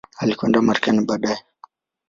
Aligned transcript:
Alikwenda 0.21 0.61
Marekani 0.61 1.01
baadaye. 1.07 1.39